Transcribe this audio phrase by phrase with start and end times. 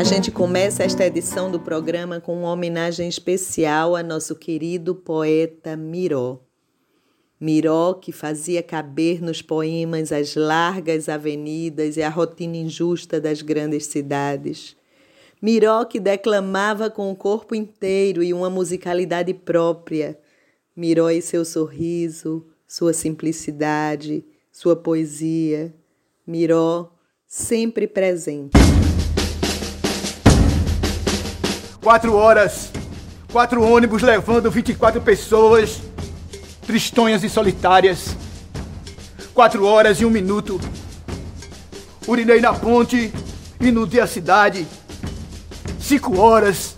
[0.00, 5.76] A gente começa esta edição do programa com uma homenagem especial a nosso querido poeta
[5.76, 6.38] Miró.
[7.38, 13.88] Miró, que fazia caber nos poemas as largas avenidas e a rotina injusta das grandes
[13.88, 14.74] cidades.
[15.42, 20.18] Miró, que declamava com o corpo inteiro e uma musicalidade própria.
[20.74, 25.74] Miró e seu sorriso, sua simplicidade, sua poesia.
[26.26, 26.90] Miró,
[27.26, 28.69] sempre presente.
[31.82, 32.70] Quatro horas,
[33.32, 35.80] quatro ônibus levando 24 pessoas,
[36.66, 38.14] tristonhas e solitárias.
[39.32, 40.60] Quatro horas e um minuto.
[42.06, 43.10] Urinei na ponte,
[43.58, 44.66] inundei a cidade.
[45.80, 46.76] Cinco horas,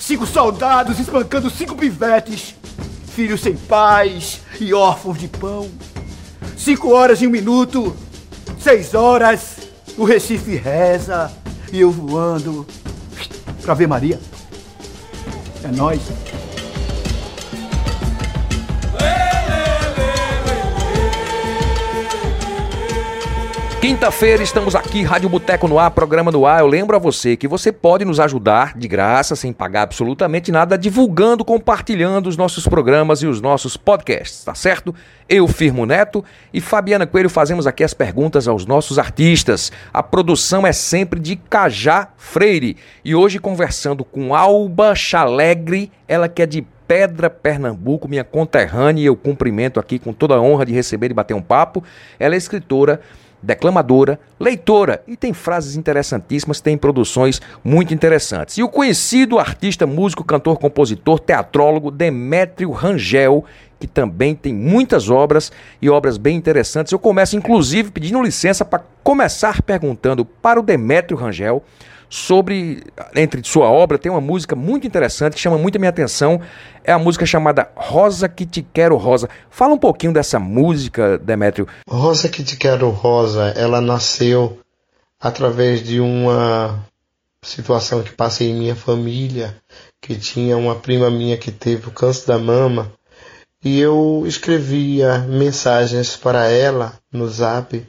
[0.00, 2.56] cinco soldados espancando cinco pivetes,
[3.14, 5.70] filhos sem pais e órfãos de pão.
[6.56, 7.96] Cinco horas e um minuto,
[8.58, 9.58] seis horas,
[9.96, 11.30] o Recife reza
[11.72, 12.66] e eu voando
[13.62, 14.18] pra ver Maria.
[15.62, 15.68] É
[23.90, 26.60] Quinta-feira estamos aqui, Rádio Boteco no ar, programa no ar.
[26.60, 30.78] Eu lembro a você que você pode nos ajudar de graça, sem pagar absolutamente nada,
[30.78, 34.94] divulgando, compartilhando os nossos programas e os nossos podcasts, tá certo?
[35.28, 36.24] Eu, Firmo Neto
[36.54, 39.72] e Fabiana Coelho fazemos aqui as perguntas aos nossos artistas.
[39.92, 42.76] A produção é sempre de Cajá Freire.
[43.04, 49.06] E hoje conversando com Alba Chalegre, ela que é de Pedra, Pernambuco, minha conterrânea, e
[49.06, 51.84] eu cumprimento aqui com toda a honra de receber e bater um papo.
[52.18, 53.00] Ela é escritora,
[53.42, 58.58] declamadora, leitora e tem frases interessantíssimas, tem produções muito interessantes.
[58.58, 63.44] E o conhecido artista, músico, cantor, compositor, teatrólogo Demétrio Rangel,
[63.78, 65.50] que também tem muitas obras
[65.80, 66.92] e obras bem interessantes.
[66.92, 71.64] Eu começo inclusive pedindo licença para começar perguntando para o Demétrio Rangel
[72.10, 72.82] sobre,
[73.14, 76.40] entre sua obra, tem uma música muito interessante que chama muito a minha atenção.
[76.82, 79.28] É a música chamada Rosa que te quero rosa.
[79.48, 81.68] Fala um pouquinho dessa música, Demétrio.
[81.88, 84.58] Rosa que te quero rosa, ela nasceu
[85.20, 86.84] através de uma
[87.42, 89.56] situação que passei em minha família,
[90.00, 92.90] que tinha uma prima minha que teve o câncer da mama,
[93.62, 97.86] e eu escrevia mensagens para ela no Zap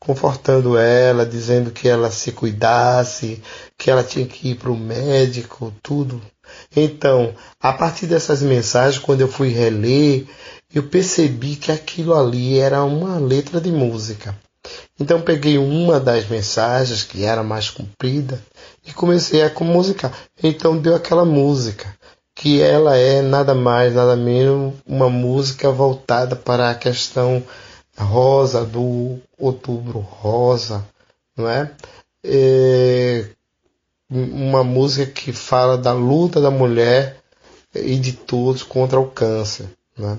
[0.00, 3.42] confortando ela, dizendo que ela se cuidasse,
[3.76, 6.20] que ela tinha que ir para o médico, tudo.
[6.74, 10.26] Então, a partir dessas mensagens, quando eu fui reler,
[10.74, 14.34] eu percebi que aquilo ali era uma letra de música.
[14.98, 18.40] Então peguei uma das mensagens que era mais comprida
[18.86, 20.12] e comecei a musicar.
[20.42, 21.94] Então deu aquela música
[22.34, 27.42] que ela é nada mais, nada menos uma música voltada para a questão
[28.00, 30.86] rosa, do outubro rosa,
[31.36, 31.70] não é?
[32.24, 33.26] é?
[34.10, 37.20] Uma música que fala da luta da mulher
[37.74, 40.18] e de todos contra o câncer, né?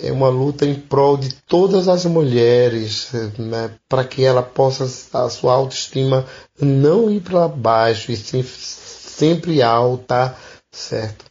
[0.00, 3.74] É uma luta em prol de todas as mulheres, né?
[3.88, 4.84] para que ela possa,
[5.18, 6.24] a sua autoestima
[6.60, 10.36] não ir para baixo e sim, sempre alta,
[10.70, 11.24] certo?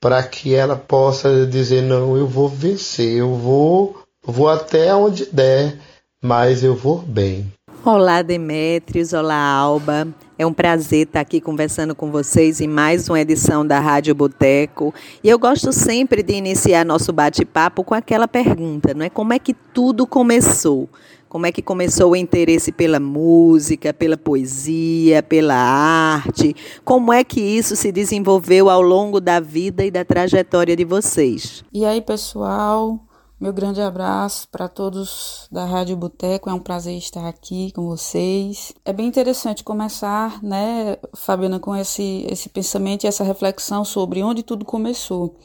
[0.00, 5.78] Para que ela possa dizer: não, eu vou vencer, eu vou Vou até onde der,
[6.22, 7.50] mas eu vou bem.
[7.82, 9.14] Olá, Demetrios.
[9.14, 10.06] Olá, Alba.
[10.38, 14.94] É um prazer estar aqui conversando com vocês em mais uma edição da Rádio Boteco.
[15.24, 19.08] E eu gosto sempre de iniciar nosso bate-papo com aquela pergunta, não é?
[19.08, 20.86] Como é que tudo começou?
[21.26, 26.54] Como é que começou o interesse pela música, pela poesia, pela arte?
[26.84, 31.64] Como é que isso se desenvolveu ao longo da vida e da trajetória de vocês?
[31.72, 33.00] E aí, pessoal?
[33.40, 36.50] Meu grande abraço para todos da Rádio Boteco.
[36.50, 38.74] É um prazer estar aqui com vocês.
[38.84, 44.42] É bem interessante começar, né, Fabiana, com esse, esse pensamento e essa reflexão sobre onde
[44.42, 45.38] tudo começou.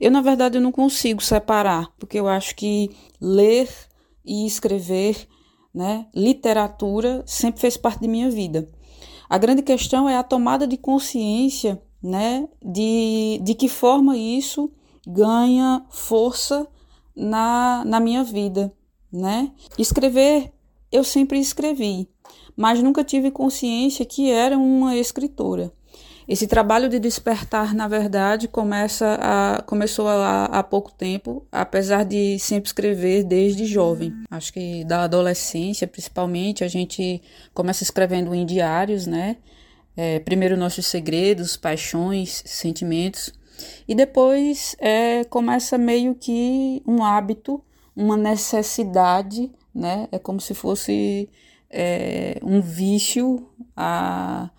[0.00, 2.88] Eu, na verdade, não consigo separar, porque eu acho que
[3.20, 3.68] ler
[4.24, 5.26] e escrever,
[5.74, 8.68] né, literatura, sempre fez parte de minha vida.
[9.28, 14.70] A grande questão é a tomada de consciência, né, de, de que forma isso
[15.04, 16.68] ganha força
[17.20, 18.72] na, na minha vida,
[19.12, 19.52] né?
[19.78, 20.50] Escrever,
[20.90, 22.08] eu sempre escrevi,
[22.56, 25.72] mas nunca tive consciência que era uma escritora.
[26.26, 32.68] Esse trabalho de despertar, na verdade, começa a, começou há, pouco tempo, apesar de sempre
[32.68, 34.14] escrever desde jovem.
[34.30, 37.20] Acho que da adolescência, principalmente, a gente
[37.52, 39.38] começa escrevendo em diários, né?
[39.96, 43.32] É, primeiro nossos segredos, paixões, sentimentos,
[43.86, 47.62] e depois é, começa meio que um hábito,
[47.94, 50.08] uma necessidade, né?
[50.12, 51.28] É como se fosse
[51.70, 54.50] é, um vício a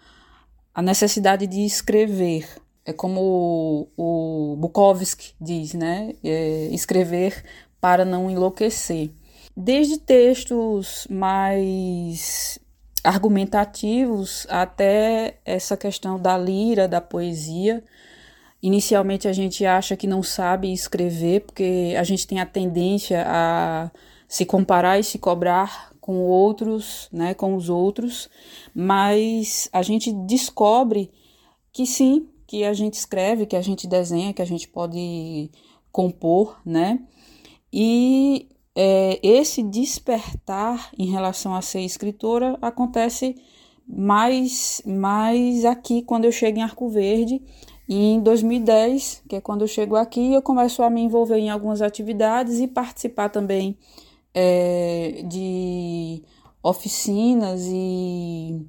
[0.74, 2.48] a necessidade de escrever.
[2.86, 6.14] É como o, o Bukowski diz, né?
[6.24, 7.44] É escrever
[7.80, 9.12] para não enlouquecer.
[9.56, 12.58] Desde textos mais
[13.04, 17.84] argumentativos até essa questão da lira, da poesia.
[18.62, 23.92] Inicialmente a gente acha que não sabe escrever, porque a gente tem a tendência a
[24.28, 28.30] se comparar e se cobrar com outros, né, com os outros,
[28.74, 31.12] mas a gente descobre
[31.72, 35.50] que sim, que a gente escreve, que a gente desenha, que a gente pode
[35.92, 37.00] compor, né?
[37.72, 43.36] E é, esse despertar em relação a ser escritora acontece
[43.88, 47.42] mais, mais aqui quando eu chego em Arco Verde.
[47.94, 51.50] E em 2010, que é quando eu chego aqui, eu começo a me envolver em
[51.50, 53.78] algumas atividades e participar também
[54.34, 56.24] é, de
[56.64, 58.66] oficinas e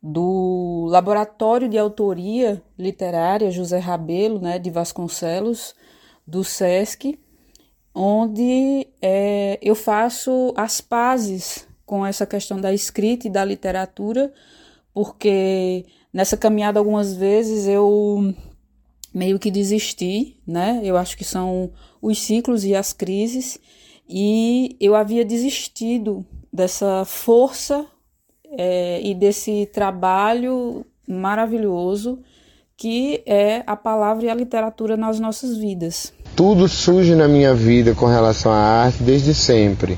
[0.00, 5.74] do Laboratório de Autoria Literária José Rabelo, né, de Vasconcelos,
[6.24, 7.18] do SESC,
[7.92, 14.32] onde é, eu faço as pazes com essa questão da escrita e da literatura,
[14.94, 18.32] porque nessa caminhada algumas vezes eu
[19.12, 20.80] meio que desisti, né?
[20.82, 21.70] Eu acho que são
[22.00, 23.58] os ciclos e as crises,
[24.08, 27.86] e eu havia desistido dessa força
[28.58, 32.20] é, e desse trabalho maravilhoso
[32.76, 36.12] que é a palavra e a literatura nas nossas vidas.
[36.34, 39.96] Tudo surge na minha vida com relação à arte desde sempre.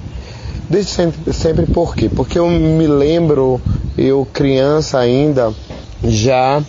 [0.69, 2.11] Desde sempre, sempre por quê?
[2.14, 3.61] Porque eu me lembro,
[3.96, 5.55] eu criança ainda,
[6.02, 6.62] já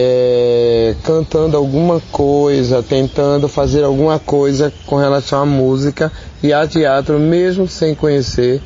[0.00, 7.18] é, cantando alguma coisa, tentando fazer alguma coisa com relação à música e a teatro,
[7.18, 8.62] mesmo sem conhecer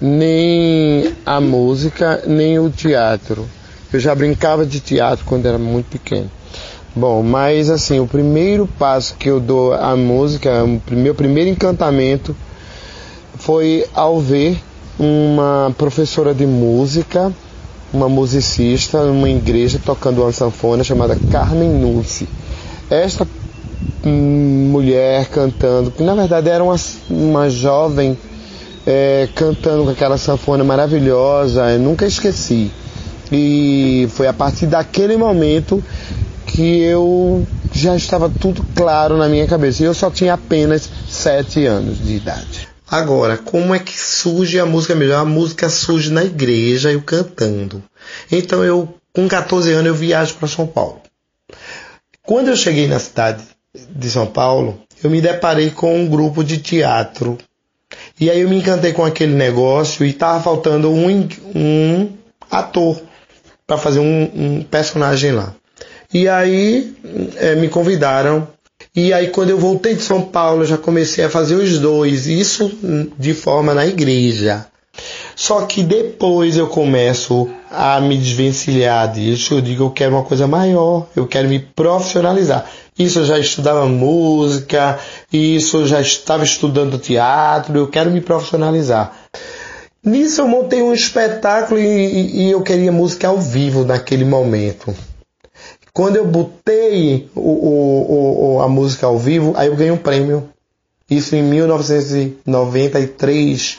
[0.00, 3.46] nem a música, nem o teatro.
[3.92, 6.30] Eu já brincava de teatro quando era muito pequeno.
[6.96, 12.34] Bom, mas assim, o primeiro passo que eu dou à música, o meu primeiro encantamento
[13.36, 14.58] foi ao ver
[14.98, 17.34] uma professora de música
[17.94, 22.28] uma musicista numa igreja tocando uma sanfona chamada Carmen Nunci.
[22.90, 23.26] Esta
[24.04, 26.76] mulher cantando, que na verdade era uma,
[27.08, 28.18] uma jovem
[28.86, 32.70] é, cantando com aquela sanfona maravilhosa, eu nunca esqueci.
[33.32, 35.82] E foi a partir daquele momento
[36.46, 39.82] que eu já estava tudo claro na minha cabeça.
[39.82, 42.73] E eu só tinha apenas sete anos de idade.
[42.90, 45.20] Agora, como é que surge a música melhor?
[45.20, 47.82] A música surge na igreja, eu cantando.
[48.30, 51.00] Então eu, com 14 anos, eu viajo para São Paulo.
[52.22, 53.42] Quando eu cheguei na cidade
[53.90, 57.38] de São Paulo, eu me deparei com um grupo de teatro.
[58.18, 62.12] E aí eu me encantei com aquele negócio e estava faltando um, um
[62.50, 63.00] ator
[63.66, 65.54] para fazer um, um, personagem lá.
[66.12, 66.96] E aí
[67.36, 68.46] é, me convidaram
[68.94, 72.26] e aí, quando eu voltei de São Paulo, eu já comecei a fazer os dois,
[72.26, 72.70] isso
[73.18, 74.66] de forma na igreja.
[75.34, 79.54] Só que depois eu começo a me desvencilhar disso.
[79.54, 82.70] Eu digo, eu quero uma coisa maior, eu quero me profissionalizar.
[82.96, 85.00] Isso eu já estudava música,
[85.32, 89.12] isso eu já estava estudando teatro, eu quero me profissionalizar.
[90.04, 94.94] Nisso eu montei um espetáculo e, e eu queria música ao vivo naquele momento.
[95.94, 100.48] Quando eu botei o, o, o, a música ao vivo, aí eu ganhei um prêmio.
[101.08, 103.78] Isso em 1993.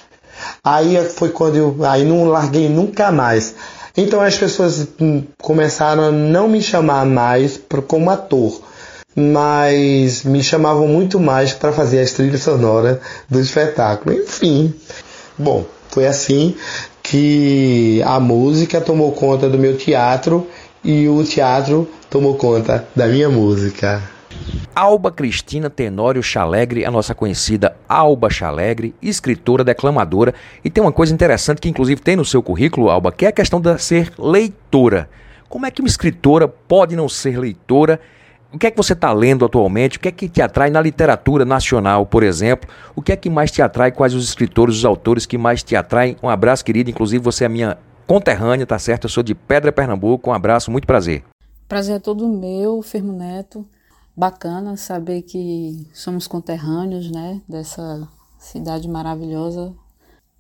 [0.64, 3.54] Aí foi quando eu aí não larguei nunca mais.
[3.98, 8.62] Então as pessoas hum, começaram a não me chamar mais como ator,
[9.14, 14.16] mas me chamavam muito mais para fazer a trilha sonora do espetáculo.
[14.16, 14.74] Enfim,
[15.38, 16.56] bom, foi assim
[17.04, 20.48] que a música tomou conta do meu teatro
[20.86, 24.02] e o teatro tomou conta da minha música.
[24.76, 31.14] Alba Cristina Tenório Chalegre, a nossa conhecida Alba Chalegre, escritora, declamadora, e tem uma coisa
[31.14, 35.10] interessante que inclusive tem no seu currículo, Alba, que é a questão de ser leitora.
[35.50, 38.00] Como é que uma escritora pode não ser leitora?
[38.52, 39.98] O que é que você está lendo atualmente?
[39.98, 42.70] O que é que te atrai na literatura nacional, por exemplo?
[42.96, 43.92] O que é que mais te atrai?
[43.92, 46.16] Quais os escritores, os autores que mais te atraem?
[46.22, 46.90] Um abraço, querido.
[46.90, 49.06] Inclusive, você é minha conterrânea, tá certo?
[49.06, 50.30] Eu sou de Pedra, Pernambuco.
[50.30, 51.24] Um abraço, muito prazer.
[51.68, 53.68] Prazer é todo meu, Firmo Neto.
[54.16, 58.08] Bacana saber que somos conterrâneos, né, dessa
[58.40, 59.74] cidade maravilhosa.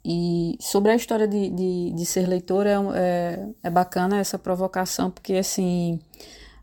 [0.03, 5.09] E sobre a história de, de, de ser leitor, é, é, é bacana essa provocação,
[5.09, 5.99] porque, assim,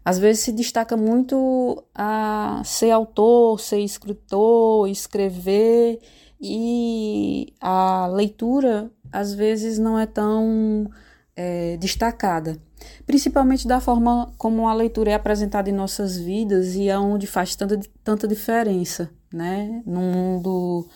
[0.05, 5.99] às vezes se destaca muito a ser autor, ser escritor, escrever,
[6.41, 10.91] e a leitura, às vezes, não é tão
[11.37, 12.59] é, destacada
[13.07, 17.79] principalmente da forma como a leitura é apresentada em nossas vidas e aonde faz tanta,
[18.03, 20.89] tanta diferença, né, no mundo,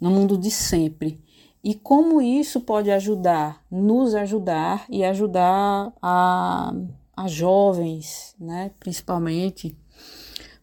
[0.00, 1.20] no mundo de sempre.
[1.62, 6.72] E como isso pode ajudar, nos ajudar e ajudar a,
[7.16, 9.76] a jovens, né, principalmente,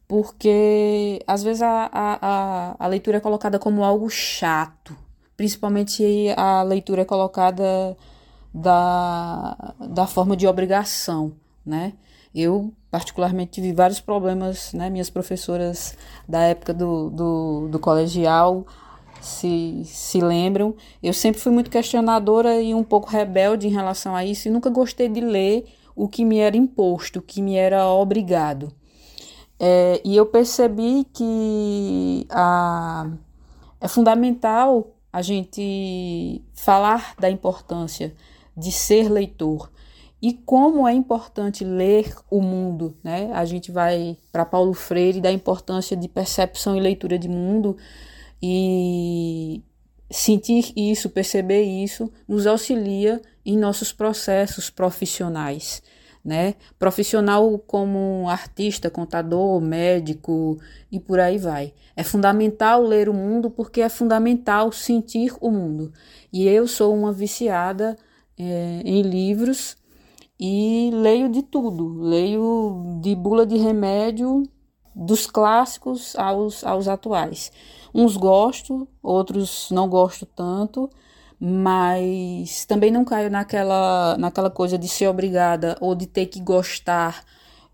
[0.08, 4.98] porque às vezes a, a, a leitura é colocada como algo chato,
[5.38, 6.04] principalmente
[6.36, 7.96] a leitura é colocada
[8.54, 11.34] da, da forma de obrigação,
[11.66, 11.94] né?
[12.34, 14.90] Eu, particularmente, tive vários problemas, né?
[14.90, 15.96] Minhas professoras
[16.28, 18.66] da época do, do, do colegial
[19.22, 20.76] se, se lembram.
[21.02, 24.70] Eu sempre fui muito questionadora e um pouco rebelde em relação a isso e nunca
[24.70, 25.66] gostei de ler
[25.96, 28.72] o que me era imposto, o que me era obrigado.
[29.60, 33.10] É, e eu percebi que a,
[33.82, 38.14] é fundamental a gente falar da importância
[38.56, 39.72] de ser leitor.
[40.22, 43.32] E como é importante ler o mundo, né?
[43.34, 47.78] A gente vai para Paulo Freire da importância de percepção e leitura de mundo
[48.42, 49.62] e
[50.10, 55.84] sentir isso, perceber isso, nos auxilia em nossos processos profissionais,
[56.28, 56.56] né?
[56.78, 60.60] Profissional como artista, contador, médico
[60.92, 61.74] e por aí vai.
[61.96, 65.94] É fundamental ler o mundo porque é fundamental sentir o mundo.
[66.32, 67.96] E eu sou uma viciada
[68.38, 69.78] é, em livros
[70.38, 71.98] e leio de tudo.
[71.98, 74.44] Leio de bula de remédio,
[74.94, 77.54] dos clássicos aos, aos atuais.
[77.96, 80.90] Uns gosto, outros não gosto tanto,
[81.40, 87.24] mas também não caio naquela, naquela coisa de ser obrigada ou de ter que gostar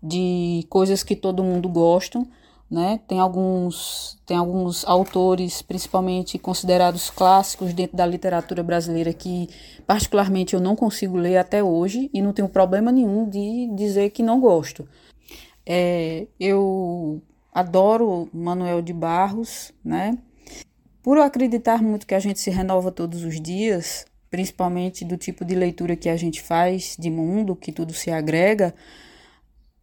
[0.02, 2.26] de coisas que todo mundo gosta
[2.70, 3.00] né?
[3.06, 9.48] Tem alguns, tem alguns autores, principalmente considerados clássicos dentro da literatura brasileira, que
[9.86, 14.22] particularmente eu não consigo ler até hoje e não tenho problema nenhum de dizer que
[14.22, 14.88] não gosto.
[15.64, 20.18] É, eu adoro Manuel de Barros, né?
[21.04, 25.54] Por acreditar muito que a gente se renova todos os dias, principalmente do tipo de
[25.54, 28.74] leitura que a gente faz de mundo, que tudo se agrega,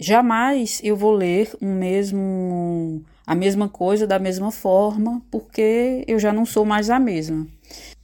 [0.01, 6.34] Jamais eu vou ler um mesmo a mesma coisa da mesma forma, porque eu já
[6.34, 7.46] não sou mais a mesma.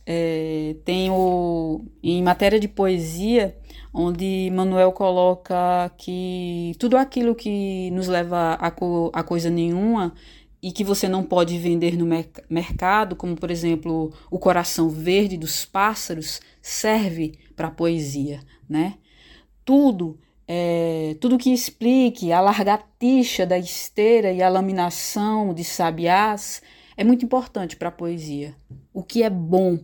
[0.06, 3.58] É, tenho em matéria de poesia,
[3.92, 10.14] onde Manuel coloca que tudo aquilo que nos leva a, co a coisa nenhuma
[10.62, 15.38] e que você não pode vender no merc mercado, como por exemplo o coração verde
[15.38, 18.96] dos pássaros, serve para poesia, né?
[19.64, 26.62] Tudo é, tudo que explique a largatixa da esteira e a laminação de sabiás
[26.96, 28.56] é muito importante para a poesia.
[28.94, 29.78] O que é bom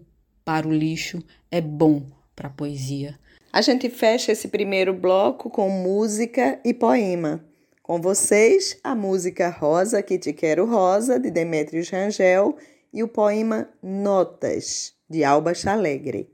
[0.45, 2.03] para o lixo é bom
[2.35, 3.19] para a poesia.
[3.51, 7.45] A gente fecha esse primeiro bloco com música e poema.
[7.83, 12.55] Com vocês, a música Rosa que te quero rosa de Demetrios Rangel
[12.93, 16.32] e o poema Notas de Alba Chalegre.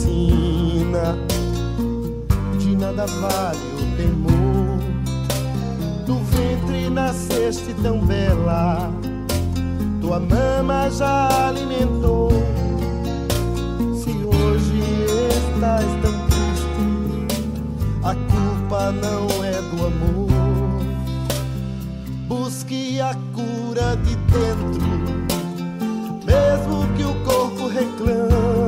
[0.00, 1.16] Ensina,
[2.58, 4.78] de nada vale o temor.
[6.06, 8.90] Do ventre nasceste tão bela,
[10.00, 12.30] tua mama já alimentou.
[13.94, 14.80] Se hoje
[15.28, 17.44] estás tão triste,
[18.02, 20.30] a culpa não é do amor
[22.26, 24.86] busque a cura de dentro,
[26.24, 28.59] mesmo que o corpo reclame,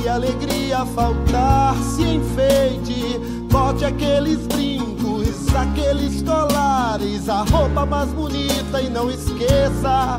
[0.00, 3.18] Se alegria faltar, se enfeite,
[3.50, 10.18] bote aqueles brincos, aqueles colares, a roupa mais bonita e não esqueça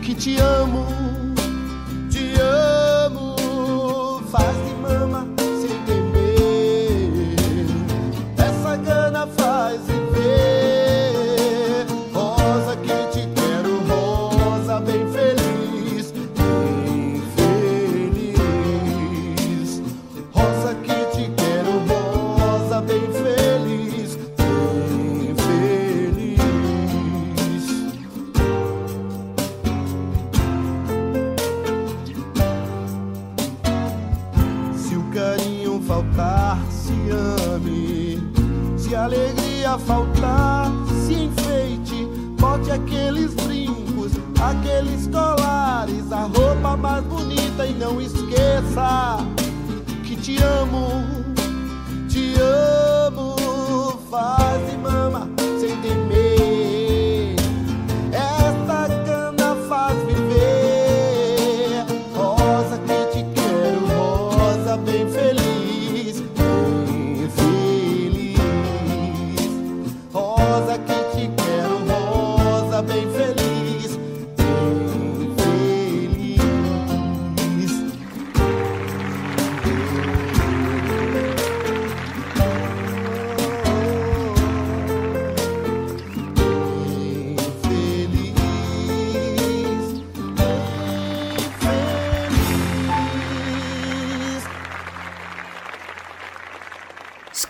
[0.00, 0.86] que te amo,
[2.08, 3.36] te amo.
[4.30, 4.67] Faz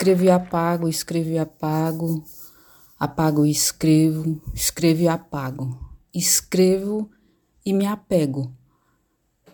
[0.08, 2.24] Escrevo e apago, escrevo e apago,
[2.98, 5.78] apago e escrevo, escrevo e apago,
[6.14, 7.10] escrevo
[7.62, 8.50] e me apego,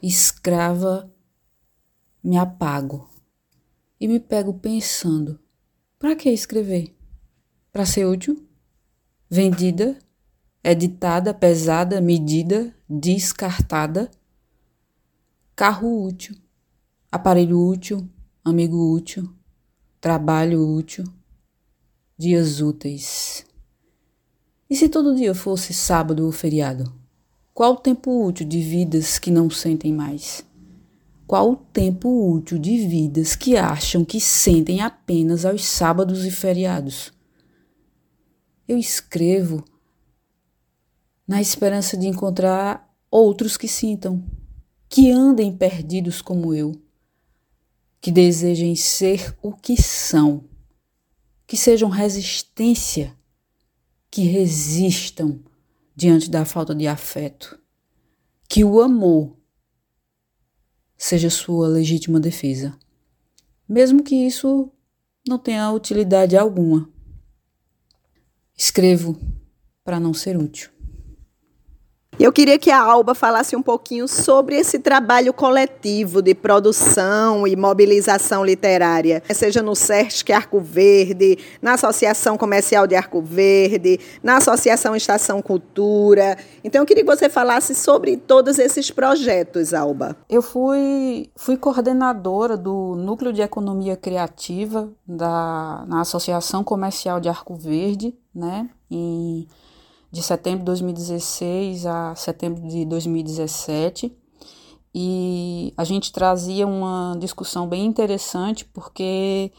[0.00, 1.12] escrava,
[2.22, 3.10] me apago
[4.00, 5.40] e me pego pensando:
[5.98, 6.96] para que escrever?
[7.72, 8.48] Para ser útil?
[9.28, 9.98] Vendida,
[10.62, 14.08] editada, pesada, medida, descartada?
[15.56, 16.40] Carro útil,
[17.10, 18.08] aparelho útil,
[18.44, 19.33] amigo útil,
[20.04, 21.02] trabalho útil,
[22.18, 23.46] dias úteis.
[24.68, 26.92] E se todo dia fosse sábado ou feriado?
[27.54, 30.44] Qual o tempo útil de vidas que não sentem mais?
[31.26, 37.10] Qual o tempo útil de vidas que acham que sentem apenas aos sábados e feriados?
[38.68, 39.64] Eu escrevo
[41.26, 44.22] na esperança de encontrar outros que sintam,
[44.86, 46.83] que andem perdidos como eu,
[48.04, 50.44] que desejem ser o que são,
[51.46, 53.16] que sejam resistência,
[54.10, 55.42] que resistam
[55.96, 57.58] diante da falta de afeto,
[58.46, 59.34] que o amor
[60.98, 62.78] seja sua legítima defesa,
[63.66, 64.70] mesmo que isso
[65.26, 66.86] não tenha utilidade alguma.
[68.54, 69.18] Escrevo
[69.82, 70.73] para não ser útil.
[72.18, 77.56] Eu queria que a Alba falasse um pouquinho sobre esse trabalho coletivo de produção e
[77.56, 84.94] mobilização literária, seja no SESC Arco Verde, na Associação Comercial de Arco Verde, na Associação
[84.94, 86.38] Estação Cultura.
[86.62, 90.16] Então, eu queria que você falasse sobre todos esses projetos, Alba.
[90.30, 97.56] Eu fui, fui coordenadora do Núcleo de Economia Criativa da, na Associação Comercial de Arco
[97.56, 99.48] Verde, né, em
[100.14, 104.16] de setembro de 2016 a setembro de 2017.
[104.94, 109.50] E a gente trazia uma discussão bem interessante, porque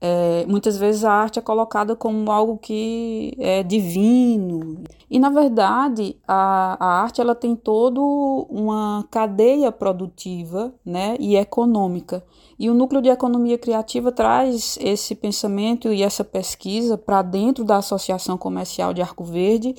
[0.00, 4.82] é, muitas vezes a arte é colocada como algo que é divino.
[5.08, 12.24] E, na verdade, a, a arte ela tem toda uma cadeia produtiva né, e econômica.
[12.60, 17.78] E o Núcleo de Economia Criativa traz esse pensamento e essa pesquisa para dentro da
[17.78, 19.74] Associação Comercial de Arco Verde,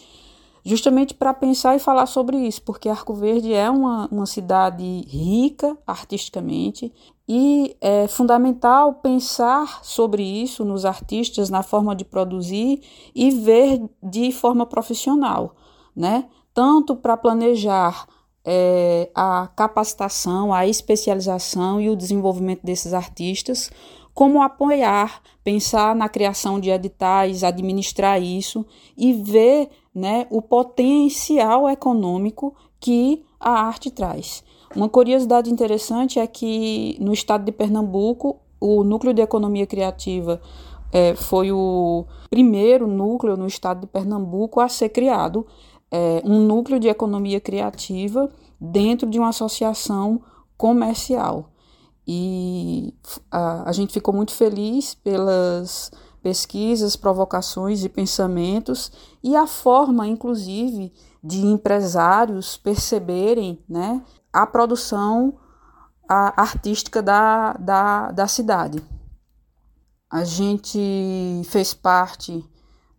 [0.66, 5.78] justamente para pensar e falar sobre isso, porque Arco Verde é uma, uma cidade rica
[5.86, 6.92] artisticamente
[7.30, 12.82] e é fundamental pensar sobre isso nos artistas, na forma de produzir
[13.14, 15.56] e ver de forma profissional,
[15.96, 16.26] né?
[16.52, 18.08] Tanto para planejar
[18.46, 23.72] é, a capacitação, a especialização e o desenvolvimento desses artistas,
[24.14, 28.66] como apoiar, pensar na criação de editais, administrar isso
[28.98, 34.44] e ver né, o potencial econômico que a arte traz.
[34.76, 40.42] Uma curiosidade interessante é que no estado de Pernambuco, o Núcleo de Economia Criativa
[40.92, 45.46] é, foi o primeiro núcleo no estado de Pernambuco a ser criado
[45.92, 50.22] é, um núcleo de economia criativa dentro de uma associação
[50.58, 51.50] comercial.
[52.08, 52.94] e
[53.30, 58.92] a, a gente ficou muito feliz pelas pesquisas, provocações e pensamentos
[59.24, 65.38] e a forma, inclusive, de empresários perceberem né, a produção
[66.08, 68.84] a, artística da, da, da cidade.
[70.10, 72.44] A gente fez parte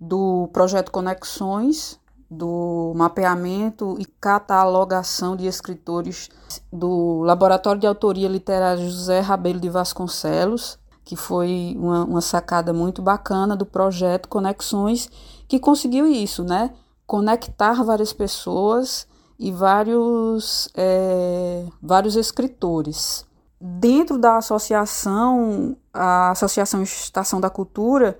[0.00, 2.00] do projeto Conexões,
[2.32, 6.30] do mapeamento e catalogação de escritores
[6.72, 13.02] do Laboratório de Autoria Literária José Rabelo de Vasconcelos, que foi uma, uma sacada muito
[13.02, 15.10] bacana do projeto Conexões,
[15.46, 16.72] que conseguiu isso, né?
[17.06, 19.06] Conectar várias pessoas
[19.38, 23.26] e vários, é, vários escritores.
[23.60, 28.18] Dentro da associação, a Associação Estação da Cultura,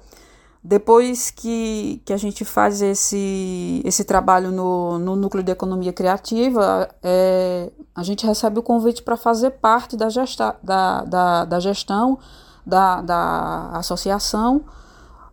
[0.64, 6.88] depois que, que a gente faz esse, esse trabalho no, no núcleo de economia criativa,
[7.03, 12.16] é, a gente recebe o convite para fazer parte da, gesta, da, da, da gestão
[12.64, 14.64] da, da associação,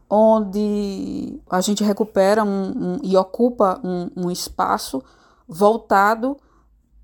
[0.09, 5.03] onde a gente recupera um, um, e ocupa um, um espaço
[5.47, 6.37] voltado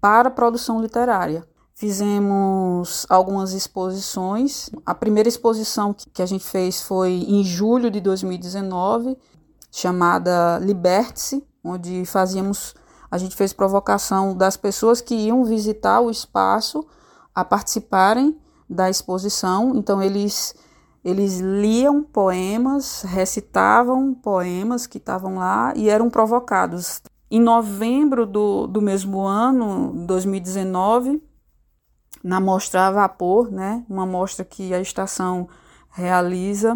[0.01, 1.47] para a produção literária.
[1.77, 4.69] Fizemos algumas exposições.
[4.85, 9.17] A primeira exposição que a gente fez foi em julho de 2019,
[9.69, 12.73] chamada Liberte-se, onde fazíamos,
[13.11, 16.87] a gente fez provocação das pessoas que iam visitar o espaço
[17.35, 19.75] a participarem da exposição.
[19.75, 20.55] Então eles
[21.03, 27.01] eles liam poemas, recitavam poemas que estavam lá e eram provocados.
[27.29, 31.21] Em novembro do, do mesmo ano, 2019,
[32.25, 35.47] na mostra a vapor, né, uma mostra que a estação
[35.91, 36.75] realiza,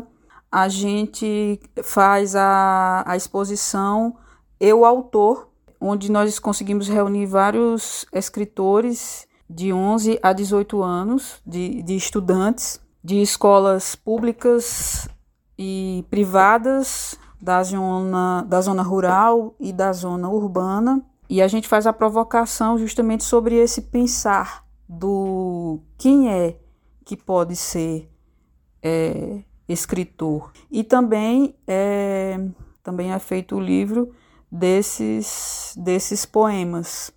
[0.51, 4.15] a gente faz a, a exposição
[4.59, 5.49] Eu Autor,
[5.81, 13.19] onde nós conseguimos reunir vários escritores de 11 a 18 anos, de, de estudantes de
[13.19, 15.09] escolas públicas
[15.57, 21.01] e privadas da zona, da zona rural e da zona urbana.
[21.27, 26.57] E a gente faz a provocação justamente sobre esse pensar do quem é
[27.05, 28.09] que pode ser
[28.81, 30.51] é, escritor.
[30.71, 32.39] E também é,
[32.81, 34.11] também é feito o livro
[34.51, 37.11] desses, desses poemas,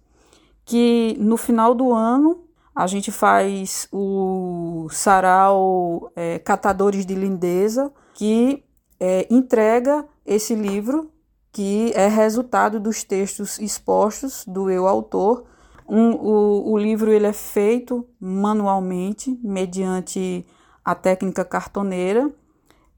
[0.66, 8.64] que no final do ano a gente faz o sarau é, Catadores de Lindeza, que
[9.00, 11.10] é, entrega esse livro,
[11.50, 15.44] que é resultado dos textos expostos do eu autor,
[15.94, 20.46] um, o, o livro ele é feito manualmente, mediante
[20.82, 22.32] a técnica cartoneira,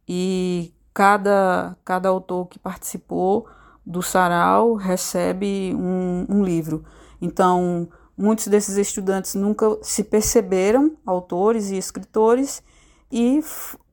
[0.06, 3.48] e cada, cada autor que participou
[3.84, 6.84] do sarau recebe um, um livro.
[7.20, 12.62] Então, muitos desses estudantes nunca se perceberam autores e escritores,
[13.10, 13.42] e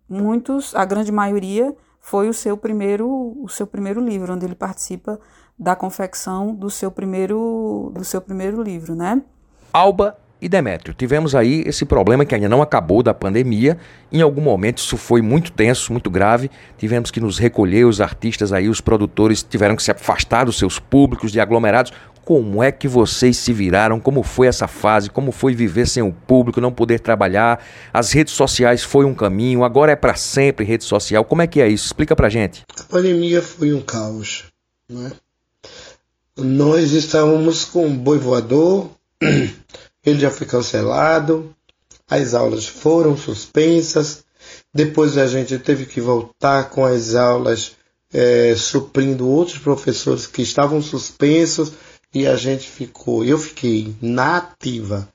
[0.08, 3.10] muitos, a grande maioria, foi o seu primeiro,
[3.42, 5.20] o seu primeiro livro, onde ele participa
[5.62, 9.21] da confecção do seu primeiro, do seu primeiro livro, né?
[9.71, 13.78] Alba e Demétrio, tivemos aí esse problema que ainda não acabou da pandemia.
[14.12, 16.50] Em algum momento isso foi muito tenso, muito grave.
[16.80, 20.80] Tivemos que nos recolher, os artistas aí, os produtores tiveram que se afastar dos seus
[20.80, 21.93] públicos, de aglomerados.
[22.26, 24.00] Como é que vocês se viraram?
[24.00, 25.12] Como foi essa fase?
[25.12, 27.63] Como foi viver sem o público, não poder trabalhar?
[27.93, 31.24] As redes sociais foi um caminho, agora é para sempre rede social.
[31.24, 31.86] Como é que é isso?
[31.86, 32.63] Explica pra gente.
[32.80, 34.45] A pandemia foi um caos,
[34.89, 35.12] né?
[36.38, 38.89] Nós estávamos com o boi voador,
[39.22, 41.54] ele já foi cancelado,
[42.10, 44.24] as aulas foram suspensas,
[44.74, 47.74] depois a gente teve que voltar com as aulas
[48.13, 51.74] é, suprindo outros professores que estavam suspensos
[52.13, 55.08] e a gente ficou, eu fiquei na ativa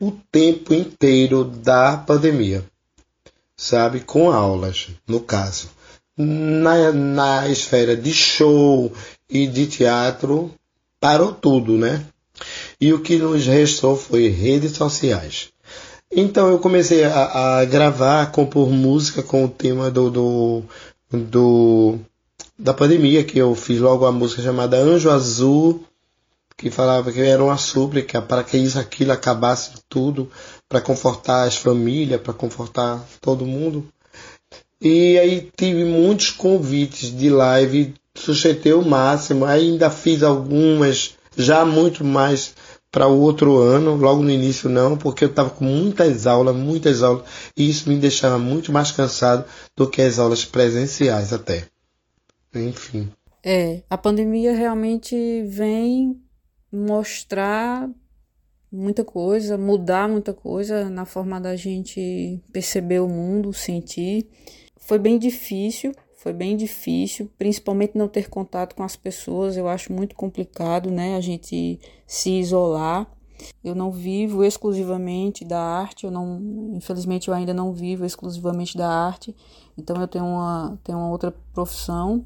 [0.00, 2.64] o tempo inteiro da pandemia,
[3.56, 5.70] sabe, com aulas, no caso.
[6.16, 8.92] Na, na esfera de show,
[9.28, 10.54] e de teatro
[11.00, 12.04] parou tudo, né?
[12.80, 15.48] E o que nos restou foi redes sociais.
[16.10, 20.62] Então eu comecei a, a gravar, a compor música com o tema do, do,
[21.10, 21.98] do,
[22.58, 25.84] da pandemia, que eu fiz logo a música chamada Anjo Azul,
[26.56, 30.30] que falava que era uma súplica para que isso, aquilo acabasse tudo,
[30.68, 33.86] para confortar as famílias, para confortar todo mundo.
[34.80, 42.04] E aí tive muitos convites de live sujeitei o máximo, ainda fiz algumas, já muito
[42.04, 42.54] mais
[42.90, 47.02] para o outro ano, logo no início não, porque eu estava com muitas aulas, muitas
[47.02, 47.24] aulas,
[47.56, 49.44] e isso me deixava muito mais cansado
[49.76, 51.64] do que as aulas presenciais até.
[52.54, 53.10] Enfim.
[53.42, 56.20] É, a pandemia realmente vem
[56.72, 57.90] mostrar
[58.70, 64.28] muita coisa, mudar muita coisa na forma da gente perceber o mundo, sentir.
[64.76, 65.92] Foi bem difícil,
[66.24, 71.16] foi bem difícil, principalmente não ter contato com as pessoas, eu acho muito complicado, né?
[71.16, 73.06] A gente se isolar.
[73.62, 76.40] Eu não vivo exclusivamente da arte, eu não,
[76.72, 79.36] infelizmente eu ainda não vivo exclusivamente da arte,
[79.76, 82.24] então eu tenho uma, tenho uma outra profissão.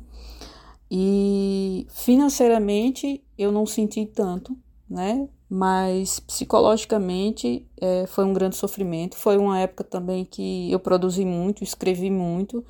[0.88, 4.56] E financeiramente eu não senti tanto,
[4.88, 5.28] né?
[5.50, 9.16] Mas psicologicamente é, foi um grande sofrimento.
[9.16, 12.64] Foi uma época também que eu produzi muito, escrevi muito,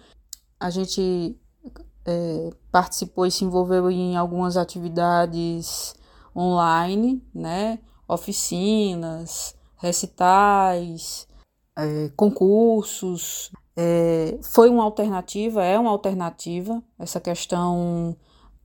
[0.61, 1.37] a gente
[2.05, 5.95] é, participou e se envolveu em algumas atividades
[6.35, 7.79] online, né?
[8.09, 11.29] Oficinas, recitais,
[11.77, 13.53] é, concursos.
[13.77, 18.17] É, foi uma alternativa, é uma alternativa essa questão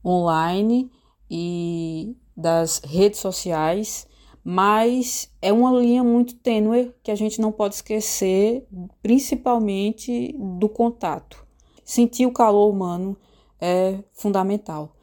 [0.04, 0.90] online
[1.30, 4.08] e das redes sociais,
[4.42, 8.66] mas é uma linha muito tênue que a gente não pode esquecer,
[9.00, 11.43] principalmente do contato
[11.84, 13.16] sentir o calor humano
[13.60, 14.94] é fundamental.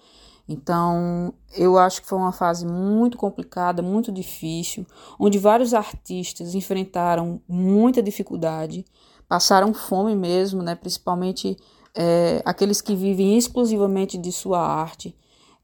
[0.47, 4.85] Então, eu acho que foi uma fase muito complicada, muito difícil,
[5.17, 8.85] onde vários artistas enfrentaram muita dificuldade,
[9.29, 10.75] passaram fome mesmo, né?
[10.75, 11.55] principalmente
[11.95, 15.15] é, aqueles que vivem exclusivamente de sua arte.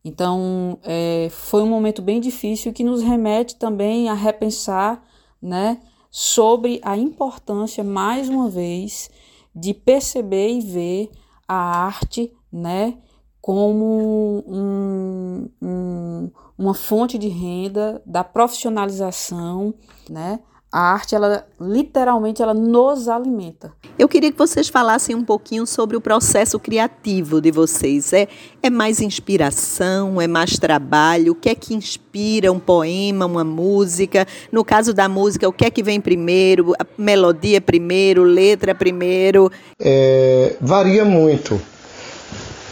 [0.06, 5.04] Então, é, foi um momento bem difícil que nos remete também a repensar
[5.42, 9.10] né, sobre a importância, mais uma vez,
[9.58, 11.10] de perceber e ver
[11.48, 12.98] a arte, né,
[13.42, 19.74] como um, um, uma fonte de renda da profissionalização,
[20.10, 20.40] né?
[20.70, 23.72] A arte, ela literalmente, ela nos alimenta.
[23.98, 28.12] Eu queria que vocês falassem um pouquinho sobre o processo criativo de vocês.
[28.12, 28.28] É,
[28.62, 31.32] é mais inspiração, é mais trabalho?
[31.32, 34.28] O que é que inspira um poema, uma música?
[34.52, 36.74] No caso da música, o que é que vem primeiro?
[36.78, 39.50] A melodia primeiro, letra primeiro?
[39.80, 41.60] É, varia muito.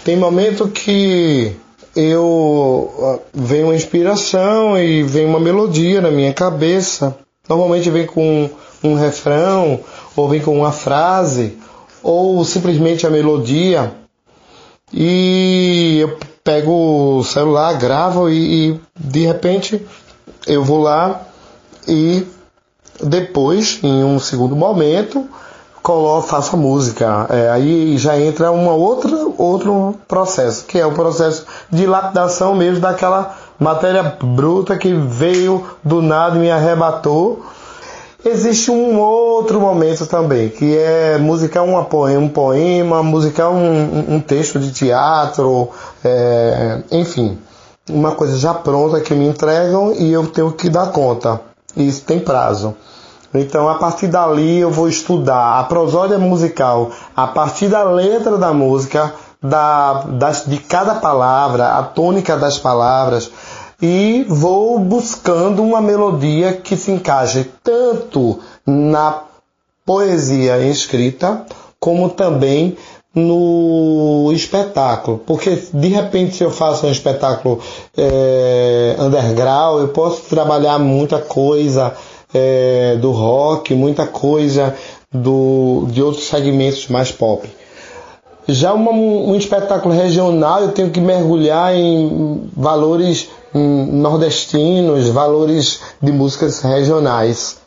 [0.04, 1.56] Tem momento que
[1.96, 8.50] eu vem uma inspiração e vem uma melodia na minha cabeça Normalmente vem com
[8.84, 9.80] um refrão,
[10.16, 11.58] ou vem com uma frase,
[12.02, 13.94] ou simplesmente a melodia.
[14.94, 19.86] E eu pego o celular, gravo e, e de repente
[20.46, 21.22] eu vou lá
[21.88, 22.26] e
[23.04, 25.28] depois, em um segundo momento,
[25.82, 27.28] coloco, faço a música.
[27.30, 32.80] É, aí já entra uma outra, outro processo, que é o processo de lapidação mesmo
[32.80, 37.46] daquela matéria bruta que veio do nada e me arrebatou.
[38.24, 44.20] Existe um outro momento também, que é musicar uma poema, um poema, musicar um, um
[44.20, 45.70] texto de teatro,
[46.04, 47.38] é, enfim,
[47.88, 51.40] uma coisa já pronta que me entregam e eu tenho que dar conta.
[51.78, 52.76] Isso tem prazo.
[53.32, 58.54] Então, a partir dali, eu vou estudar a prosódia musical, a partir da letra da
[58.54, 59.14] música,
[59.50, 63.32] da, das, de cada palavra, a tônica das palavras,
[63.82, 69.24] e vou buscando uma melodia que se encaixe tanto na
[69.86, 71.46] poesia escrita,
[71.80, 72.78] como também
[73.14, 75.22] no espetáculo.
[75.26, 77.62] Porque de repente, se eu faço um espetáculo
[77.96, 81.94] é, underground, eu posso trabalhar muita coisa
[82.34, 84.76] é, do rock, muita coisa
[85.12, 87.48] do, de outros segmentos mais pop.
[88.48, 96.62] Já uma, um espetáculo regional, eu tenho que mergulhar em valores nordestinos, valores de músicas
[96.62, 97.58] regionais,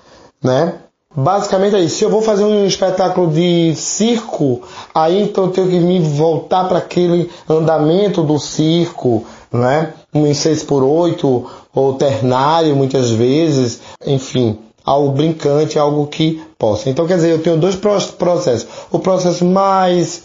[0.43, 0.75] né?
[1.17, 1.97] Basicamente é isso.
[1.97, 4.61] Se eu vou fazer um espetáculo de circo,
[4.95, 9.95] aí então eu tenho que me voltar para aquele andamento do circo, né?
[10.14, 16.91] Um 6 por 8 ou ternário muitas vezes, enfim, algo brincante, algo que possa.
[16.91, 18.67] Então quer dizer, eu tenho dois processos.
[18.91, 20.25] O processo mais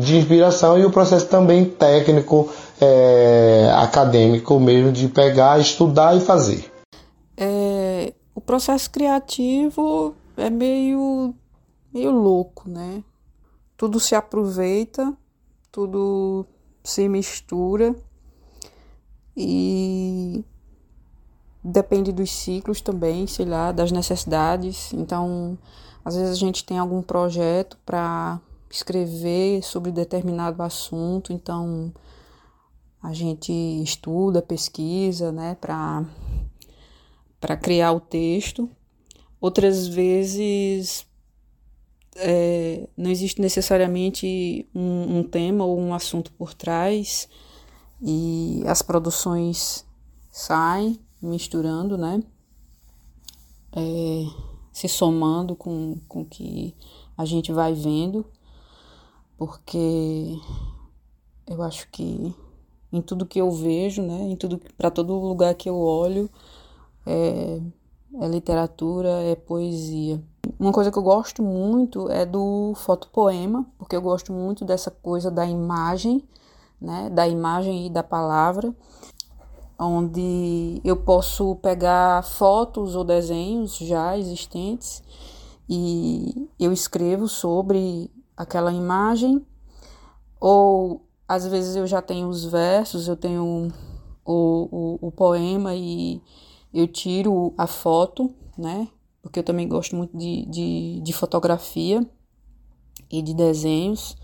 [0.00, 6.70] de inspiração e o processo também técnico é, acadêmico mesmo de pegar, estudar e fazer.
[7.36, 11.34] É, o processo criativo é meio,
[11.92, 13.04] meio louco, né?
[13.76, 15.12] Tudo se aproveita,
[15.70, 16.44] tudo
[16.82, 17.94] se mistura
[19.36, 20.44] e
[21.62, 24.92] depende dos ciclos também, sei lá, das necessidades.
[24.92, 25.56] Então,
[26.04, 31.92] às vezes a gente tem algum projeto para escrever sobre determinado assunto, então
[33.02, 33.52] a gente
[33.82, 36.04] estuda, pesquisa, né, para
[37.40, 38.68] para criar o texto.
[39.40, 41.06] Outras vezes
[42.16, 47.28] é, não existe necessariamente um, um, tema ou um assunto por trás
[48.02, 49.86] e as produções
[50.30, 52.22] saem misturando, né?
[53.72, 54.26] é,
[54.72, 56.74] se somando com o que
[57.16, 58.24] a gente vai vendo,
[59.40, 60.38] porque
[61.46, 62.36] eu acho que
[62.92, 66.28] em tudo que eu vejo, né, em tudo para todo lugar que eu olho,
[67.06, 67.58] é,
[68.20, 70.22] é literatura, é poesia.
[70.58, 75.30] Uma coisa que eu gosto muito é do fotopoema, porque eu gosto muito dessa coisa
[75.30, 76.22] da imagem,
[76.78, 78.74] né, da imagem e da palavra,
[79.78, 85.02] onde eu posso pegar fotos ou desenhos já existentes
[85.66, 89.44] e eu escrevo sobre aquela imagem,
[90.40, 93.70] ou às vezes eu já tenho os versos, eu tenho
[94.24, 96.22] o, o, o poema e
[96.72, 98.88] eu tiro a foto, né?
[99.20, 102.00] Porque eu também gosto muito de, de, de fotografia
[103.10, 104.16] e de desenhos.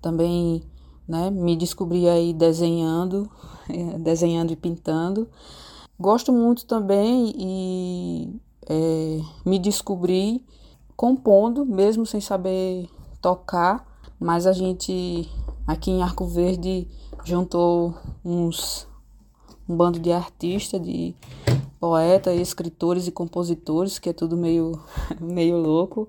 [0.00, 0.62] Também
[1.08, 3.28] né, me descobri aí desenhando,
[3.98, 5.28] desenhando e pintando.
[5.98, 10.46] Gosto muito também e é, me descobri
[10.96, 12.88] compondo, mesmo sem saber
[13.26, 13.84] tocar,
[14.20, 15.28] mas a gente
[15.66, 16.86] aqui em Arco Verde
[17.24, 17.92] juntou
[18.24, 18.86] uns
[19.68, 21.12] um bando de artistas, de
[21.80, 24.80] poetas, escritores e compositores, que é tudo meio,
[25.20, 26.08] meio louco.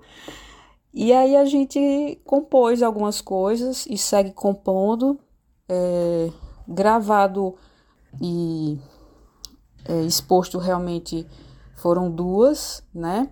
[0.94, 5.20] E aí a gente compôs algumas coisas e segue compondo,
[5.68, 6.30] é,
[6.68, 7.56] gravado
[8.22, 8.78] e
[9.86, 11.26] é, exposto realmente
[11.78, 13.32] foram duas, né?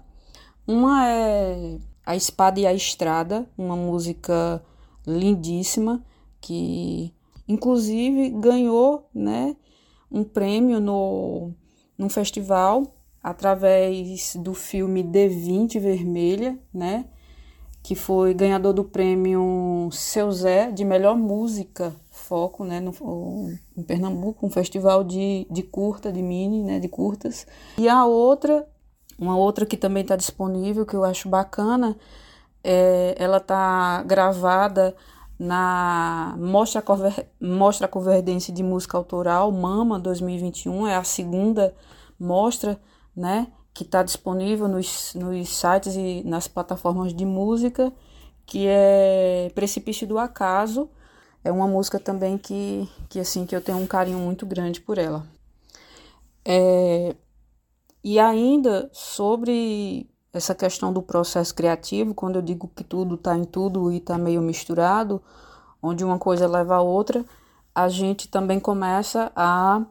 [0.65, 4.63] Uma é A Espada e a Estrada, uma música
[5.05, 6.03] lindíssima
[6.39, 7.13] que
[7.47, 9.55] inclusive ganhou, né,
[10.11, 11.51] um prêmio no
[11.97, 12.83] num festival
[13.25, 17.05] através do filme D20 Vermelha, né?
[17.81, 22.79] Que foi ganhador do prêmio Seu Zé de melhor música foco, né?
[22.79, 22.93] No,
[23.75, 26.79] em Pernambuco, um festival de, de curta, de mini, né?
[26.79, 27.47] De curtas.
[27.77, 28.67] E a outra,
[29.17, 31.95] uma outra que também está disponível, que eu acho bacana,
[32.63, 34.95] é, ela tá gravada
[35.38, 37.28] na Mostra, Conver...
[37.39, 41.75] Mostra Converdense de Música Autoral, MAMA 2021, é a segunda
[42.19, 42.80] mostra,
[43.15, 47.91] né, que está disponível nos, nos sites e nas plataformas de música,
[48.45, 50.89] que é Precipício do Acaso,
[51.43, 54.97] é uma música também que, que assim que eu tenho um carinho muito grande por
[54.97, 55.25] ela.
[56.43, 57.15] É,
[58.05, 63.43] e ainda sobre essa questão do processo criativo, quando eu digo que tudo está em
[63.43, 65.19] tudo e está meio misturado,
[65.81, 67.25] onde uma coisa leva a outra,
[67.73, 69.81] a gente também começa a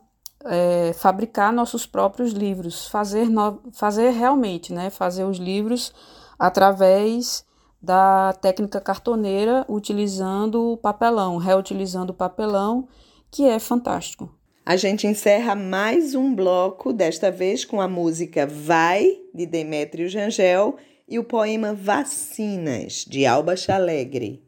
[0.45, 5.93] é, fabricar nossos próprios livros, fazer, no, fazer realmente, né, fazer os livros
[6.39, 7.45] através
[7.83, 12.87] da técnica cartoneira, utilizando papelão, reutilizando papelão,
[13.29, 14.31] que é fantástico.
[14.67, 20.77] A gente encerra mais um bloco, desta vez com a música Vai, de Demétrio Jangel,
[21.07, 24.44] e o poema Vacinas, de Alba Chalegre.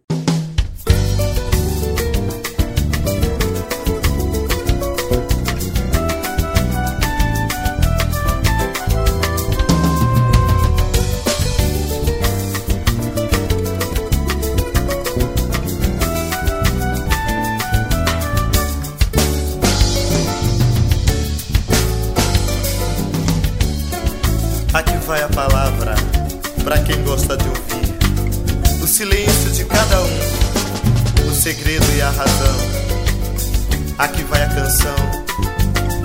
[33.98, 34.94] Aqui vai a canção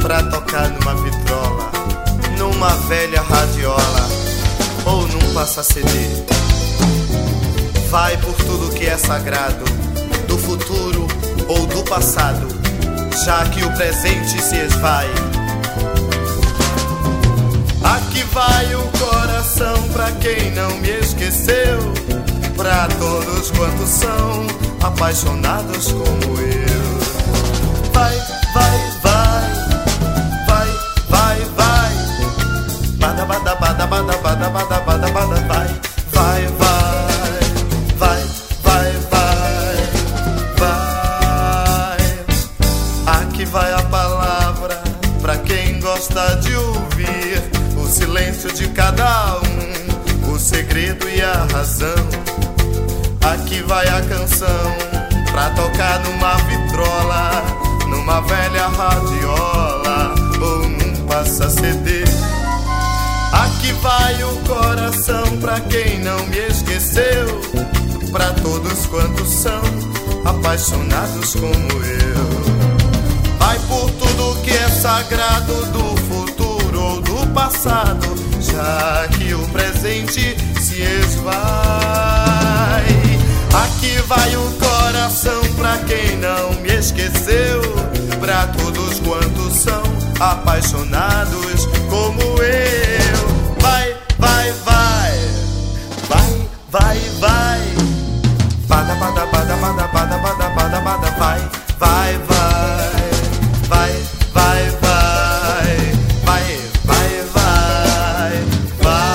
[0.01, 1.71] pra tocar numa vitrola,
[2.39, 4.09] numa velha radiola
[4.85, 5.87] ou num passa-CD.
[7.89, 9.63] Vai por tudo que é sagrado,
[10.27, 11.07] do futuro
[11.47, 12.47] ou do passado,
[13.23, 15.07] já que o presente se esvai.
[17.83, 21.77] Aqui vai o coração pra quem não me esqueceu,
[22.57, 26.50] pra todos quantos são apaixonados como eu
[64.11, 67.39] Vai o coração pra quem não me esqueceu,
[68.11, 69.61] pra todos quantos são
[70.25, 73.37] apaixonados como eu.
[73.39, 78.05] Vai por tudo que é sagrado do futuro ou do passado,
[78.41, 81.31] já que o presente se esvai.
[83.63, 87.61] Aqui vai o coração pra quem não me esqueceu,
[88.19, 89.81] pra todos quantos são
[90.19, 92.10] apaixonados como
[101.81, 103.01] vai, vai,
[103.67, 103.91] vai,
[104.31, 105.65] vai, vai,
[106.23, 106.45] vai,
[106.85, 108.33] vai, vai,
[108.79, 109.11] vai.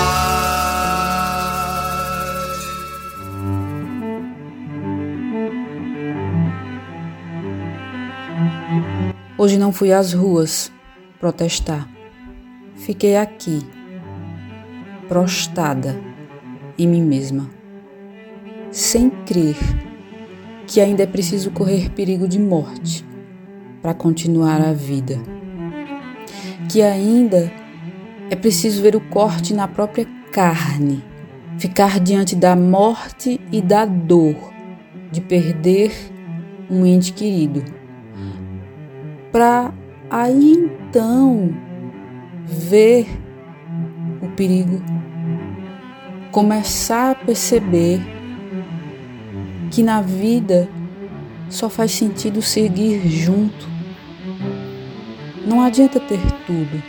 [9.38, 10.72] Hoje não fui às ruas
[11.20, 11.88] protestar.
[12.74, 13.60] Fiquei aqui,
[15.06, 15.96] prostrada
[16.76, 17.48] em mim mesma,
[18.72, 19.56] sem crer
[20.66, 23.04] que ainda é preciso correr perigo de morte
[23.80, 25.18] para continuar a vida.
[26.70, 27.52] Que ainda
[28.30, 31.02] é preciso ver o corte na própria carne,
[31.58, 34.36] ficar diante da morte e da dor
[35.12, 35.92] de perder
[36.68, 37.62] um ente querido
[39.36, 39.70] para
[40.08, 41.54] aí então
[42.46, 43.06] ver
[44.22, 44.82] o perigo,
[46.32, 48.00] começar a perceber
[49.76, 50.66] que na vida
[51.50, 53.68] só faz sentido seguir junto.
[55.46, 56.82] Não adianta ter tudo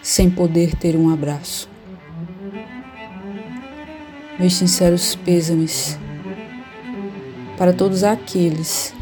[0.00, 1.68] sem poder ter um abraço.
[4.38, 5.98] Meus sinceros pêsames
[7.58, 8.94] para todos aqueles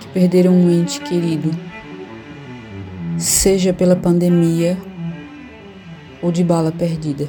[0.00, 1.50] que perderam um ente querido,
[3.16, 4.78] seja pela pandemia
[6.22, 7.28] ou de bala perdida.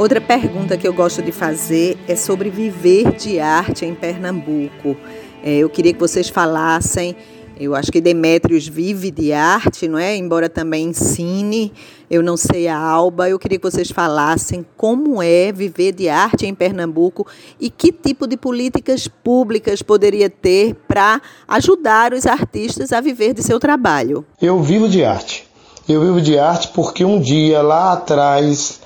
[0.00, 4.96] Outra pergunta que eu gosto de fazer é sobre viver de arte em Pernambuco.
[5.44, 7.14] É, eu queria que vocês falassem.
[7.54, 10.16] Eu acho que Demétrios vive de arte, não é?
[10.16, 11.70] Embora também ensine.
[12.10, 13.28] Eu não sei a Alba.
[13.28, 17.26] Eu queria que vocês falassem como é viver de arte em Pernambuco
[17.60, 23.42] e que tipo de políticas públicas poderia ter para ajudar os artistas a viver de
[23.42, 24.24] seu trabalho.
[24.40, 25.46] Eu vivo de arte.
[25.86, 28.79] Eu vivo de arte porque um dia lá atrás,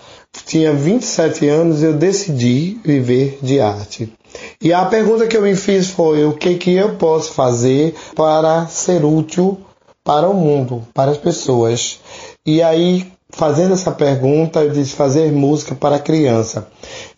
[0.46, 4.12] tinha 27 anos, eu decidi viver de arte.
[4.60, 8.66] E a pergunta que eu me fiz foi: o que, que eu posso fazer para
[8.66, 9.58] ser útil
[10.02, 12.00] para o mundo, para as pessoas?
[12.44, 16.68] E aí, fazendo essa pergunta, eu disse fazer música para criança.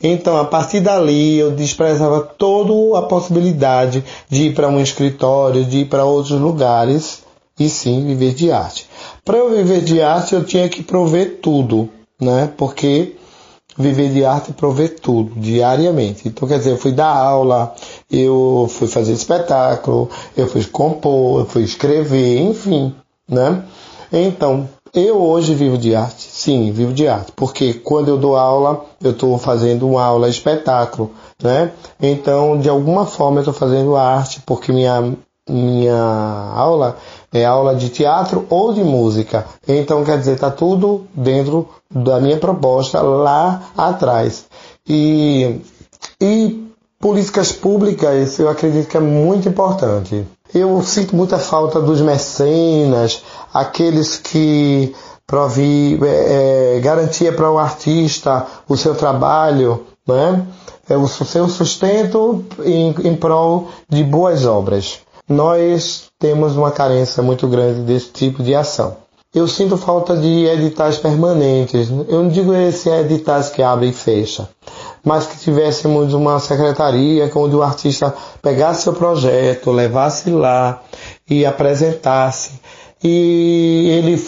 [0.03, 5.79] Então, a partir dali, eu desprezava toda a possibilidade de ir para um escritório, de
[5.79, 7.23] ir para outros lugares
[7.59, 8.87] e sim viver de arte.
[9.25, 11.89] Para eu viver de arte, eu tinha que prover tudo,
[12.21, 12.53] né?
[12.57, 13.17] Porque
[13.77, 16.29] viver de arte é prover tudo, diariamente.
[16.29, 17.75] Então, quer dizer, eu fui dar aula,
[18.11, 22.95] eu fui fazer espetáculo, eu fui compor, eu fui escrever, enfim,
[23.29, 23.65] né?
[24.13, 28.85] Então, eu hoje vivo de arte, sim, vivo de arte, porque quando eu dou aula,
[29.03, 31.13] eu estou fazendo uma aula espetáculo,
[31.43, 31.73] né?
[32.01, 35.15] Então, de alguma forma, eu estou fazendo arte, porque minha,
[35.49, 36.03] minha
[36.55, 36.97] aula
[37.37, 39.47] é aula de teatro ou de música.
[39.67, 44.47] Então, quer dizer, está tudo dentro da minha proposta lá atrás.
[44.89, 45.61] E,
[46.21, 46.67] e
[47.01, 50.27] políticas públicas, eu acredito que é muito importante.
[50.55, 53.23] Eu sinto muita falta dos mecenas,
[53.53, 54.95] aqueles que
[55.27, 60.47] provi é, é, garantia para o artista o seu trabalho, né?
[60.89, 65.01] É o seu sustento em, em prol de boas obras.
[65.29, 68.97] Nós temos uma carência muito grande desse tipo de ação.
[69.35, 71.91] Eu sinto falta de editais permanentes.
[71.91, 74.49] Eu não digo esse editais que abre e fecha,
[75.05, 80.81] mas que tivéssemos uma secretaria onde o artista pegasse seu projeto, levasse lá
[81.29, 82.53] e apresentasse
[83.03, 84.25] e ele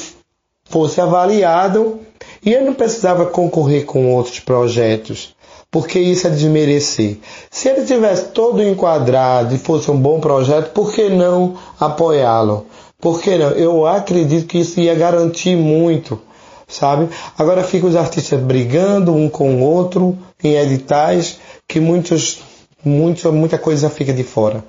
[0.65, 2.01] fosse avaliado
[2.45, 5.35] e ele não precisava concorrer com outros projetos
[5.71, 7.19] porque isso é desmerecer.
[7.51, 12.67] Se ele tivesse todo enquadrado e fosse um bom projeto, por que não apoiá-lo?
[13.01, 13.51] Por que não?
[13.51, 16.21] Eu acredito que isso ia garantir muito,
[16.67, 17.09] sabe?
[17.37, 21.39] Agora fica os artistas brigando um com o outro em editais
[21.69, 22.41] que muitos,
[22.85, 24.65] muitos, muita coisa fica de fora.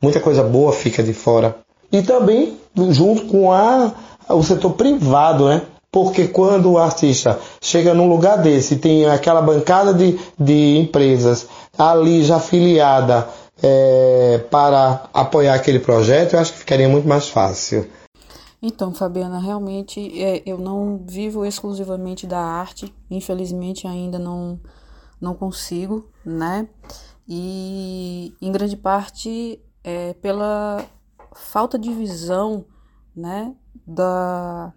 [0.00, 1.56] Muita coisa boa fica de fora.
[1.92, 2.56] E também
[2.90, 3.92] junto com a,
[4.28, 5.62] o setor privado, né?
[5.94, 11.46] Porque quando o artista chega num lugar desse tem aquela bancada de, de empresas
[11.78, 13.28] ali já afiliada
[13.62, 17.88] é, para apoiar aquele projeto, eu acho que ficaria muito mais fácil.
[18.60, 24.58] Então, Fabiana, realmente é, eu não vivo exclusivamente da arte, infelizmente ainda não,
[25.20, 26.66] não consigo, né?
[27.28, 30.84] E em grande parte é pela
[31.36, 32.64] falta de visão,
[33.14, 33.54] né,
[33.86, 34.72] da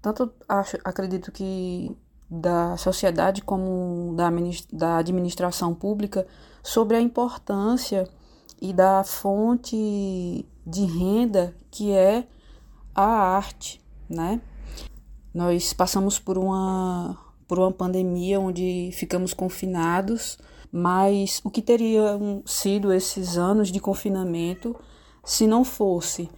[0.00, 1.96] tanto acho, acredito que
[2.30, 4.30] da sociedade como da,
[4.72, 6.26] da administração pública
[6.62, 8.08] sobre a importância
[8.60, 12.26] e da fonte de renda que é
[12.94, 14.40] a arte, né?
[15.32, 20.36] Nós passamos por uma por uma pandemia onde ficamos confinados,
[20.70, 24.76] mas o que teriam sido esses anos de confinamento
[25.24, 26.28] se não fosse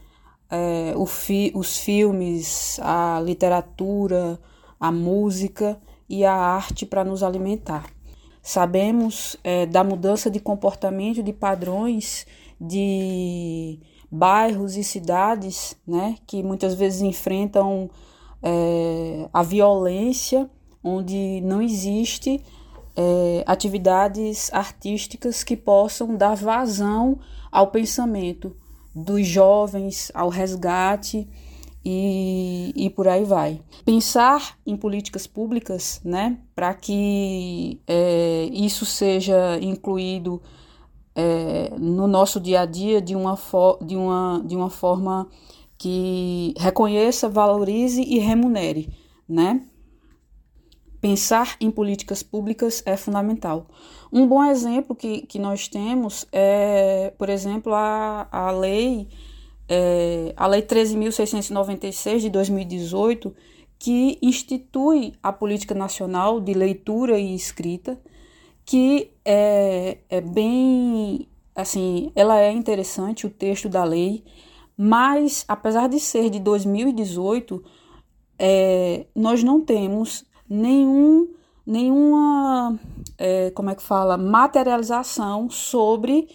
[0.51, 4.39] é, fi, os filmes, a literatura,
[4.79, 7.87] a música e a arte para nos alimentar.
[8.43, 12.27] Sabemos é, da mudança de comportamento, de padrões,
[12.61, 13.79] de
[14.11, 17.89] bairros e cidades né, que muitas vezes enfrentam
[18.43, 20.51] é, a violência,
[20.83, 22.43] onde não existe
[22.97, 27.19] é, atividades artísticas que possam dar vazão
[27.53, 28.57] ao pensamento
[28.95, 31.29] dos jovens, ao resgate
[31.85, 33.61] e, e por aí vai.
[33.85, 40.43] Pensar em políticas públicas, né, para que é, isso seja incluído
[41.15, 43.39] é, no nosso dia a dia de uma,
[43.83, 45.29] de uma, de uma forma
[45.79, 48.93] que reconheça, valorize e remunere,
[49.27, 49.63] né?
[51.01, 53.67] Pensar em políticas públicas é fundamental.
[54.13, 59.09] Um bom exemplo que, que nós temos é, por exemplo, a, a lei
[59.71, 63.33] é, a Lei 13.696 de 2018,
[63.79, 67.99] que institui a Política Nacional de Leitura e Escrita,
[68.65, 74.25] que é, é bem, assim, ela é interessante, o texto da lei,
[74.77, 77.63] mas apesar de ser de 2018,
[78.41, 81.29] é, nós não temos nenhum,
[81.65, 82.79] nenhuma,
[83.17, 86.29] é, como é que fala, materialização sobre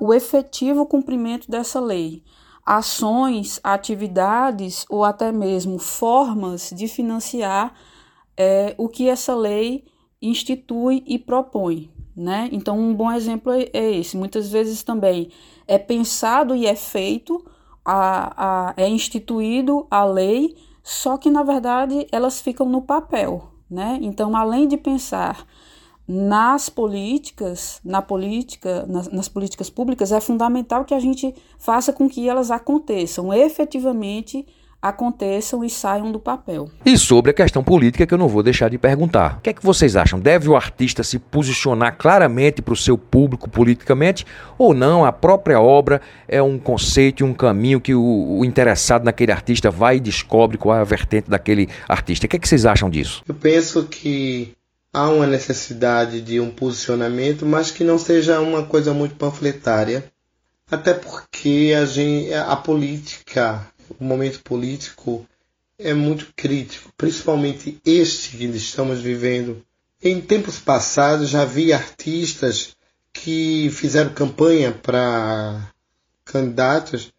[0.00, 2.24] o efetivo cumprimento dessa lei
[2.70, 7.74] ações, atividades ou até mesmo formas de financiar
[8.36, 9.84] é, o que essa lei
[10.22, 11.90] institui e propõe.
[12.16, 12.48] Né?
[12.52, 14.16] Então, um bom exemplo é, é esse.
[14.16, 15.30] Muitas vezes também
[15.66, 17.44] é pensado e é feito,
[17.84, 23.50] a, a, é instituído a lei, só que na verdade elas ficam no papel.
[23.70, 23.98] Né?
[24.02, 25.46] Então, além de pensar
[26.06, 32.08] nas políticas, na política, nas, nas, políticas públicas, é fundamental que a gente faça com
[32.08, 34.44] que elas aconteçam, efetivamente
[34.82, 36.70] aconteçam e saiam do papel.
[36.84, 39.36] E sobre a questão política que eu não vou deixar de perguntar.
[39.38, 40.18] O que é que vocês acham?
[40.18, 44.24] Deve o artista se posicionar claramente para o seu público politicamente
[44.56, 45.04] ou não?
[45.04, 49.70] A própria obra é um conceito e um caminho que o, o interessado naquele artista
[49.70, 52.26] vai e descobre qual é a vertente daquele artista.
[52.26, 53.22] O que é que vocês acham disso?
[53.28, 54.54] Eu penso que
[54.92, 60.04] há uma necessidade de um posicionamento, mas que não seja uma coisa muito panfletária,
[60.70, 63.66] até porque a, gente, a política,
[63.98, 65.26] o momento político
[65.78, 69.64] é muito crítico, principalmente este que estamos vivendo.
[70.02, 72.76] Em tempos passados já vi artistas
[73.12, 75.72] que fizeram campanha para
[76.24, 77.12] candidatos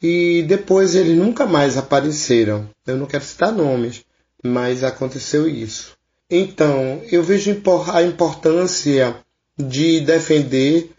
[0.00, 2.68] e depois eles nunca mais apareceram.
[2.86, 4.04] Eu não quero citar nomes,
[4.42, 5.96] mas aconteceu isso.
[6.28, 7.50] Então, eu vejo
[7.92, 9.16] a importância
[9.56, 10.90] de defender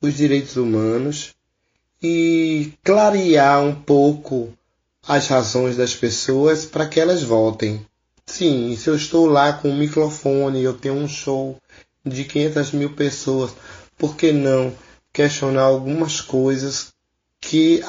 [0.00, 1.34] os direitos humanos
[2.02, 4.52] e clarear um pouco
[5.06, 7.84] as razões das pessoas para que elas voltem.
[8.26, 11.56] Sim, se eu estou lá com um microfone, eu tenho um show
[12.04, 13.52] de 500 mil pessoas,
[13.96, 14.72] por que não
[15.12, 16.92] questionar algumas coisas
[17.40, 17.82] que,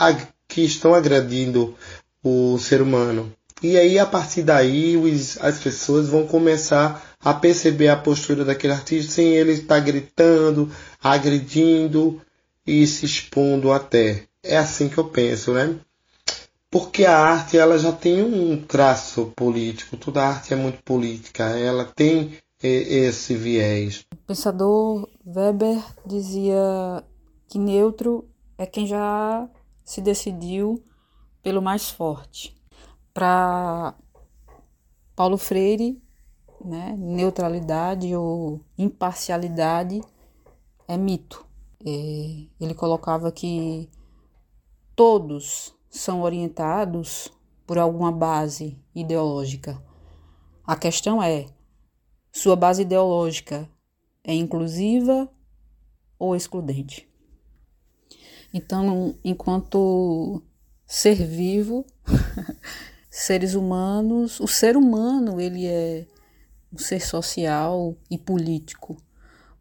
[0.47, 1.75] que estão agredindo
[2.23, 3.33] o ser humano?
[3.61, 8.73] E aí, a partir daí, os, as pessoas vão começar a perceber a postura daquele
[8.73, 10.69] artista sem ele estar gritando,
[11.01, 12.21] agredindo
[12.65, 14.23] e se expondo até.
[14.43, 15.79] É assim que eu penso, né?
[16.69, 21.85] Porque a arte ela já tem um traço político, toda arte é muito política, ela
[21.85, 24.05] tem esse viés.
[24.11, 27.03] O pensador Weber dizia
[27.47, 29.47] que neutro é quem já
[29.83, 30.83] se decidiu
[31.43, 32.55] pelo mais forte
[33.13, 33.93] para
[35.15, 36.01] Paulo Freire,
[36.63, 40.01] né, neutralidade ou imparcialidade
[40.87, 41.45] é mito.
[41.85, 43.89] É, ele colocava que
[44.95, 47.31] todos são orientados
[47.65, 49.81] por alguma base ideológica.
[50.65, 51.45] A questão é:
[52.31, 53.69] sua base ideológica
[54.23, 55.29] é inclusiva
[56.17, 57.09] ou excludente?
[58.53, 60.41] Então, enquanto
[60.85, 61.85] ser vivo,
[63.09, 66.05] seres humanos, o ser humano ele é
[66.71, 68.97] um ser social e político.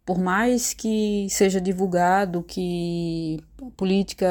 [0.05, 3.39] Por mais que seja divulgado que
[3.77, 4.27] política